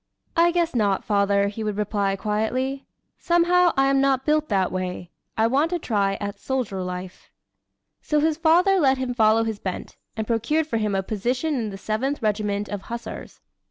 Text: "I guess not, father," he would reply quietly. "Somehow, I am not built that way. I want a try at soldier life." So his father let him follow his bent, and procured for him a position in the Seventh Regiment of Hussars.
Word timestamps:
"I 0.35 0.49
guess 0.49 0.73
not, 0.73 1.03
father," 1.03 1.47
he 1.49 1.63
would 1.63 1.77
reply 1.77 2.15
quietly. 2.15 2.85
"Somehow, 3.19 3.71
I 3.77 3.85
am 3.85 4.01
not 4.01 4.25
built 4.25 4.49
that 4.49 4.71
way. 4.71 5.11
I 5.37 5.45
want 5.45 5.73
a 5.73 5.77
try 5.77 6.17
at 6.19 6.39
soldier 6.39 6.81
life." 6.81 7.29
So 8.01 8.19
his 8.19 8.35
father 8.35 8.79
let 8.79 8.97
him 8.97 9.13
follow 9.13 9.43
his 9.43 9.59
bent, 9.59 9.97
and 10.17 10.25
procured 10.25 10.65
for 10.65 10.77
him 10.77 10.95
a 10.95 11.03
position 11.03 11.53
in 11.53 11.69
the 11.69 11.77
Seventh 11.77 12.19
Regiment 12.19 12.67
of 12.67 12.81
Hussars. 12.89 13.41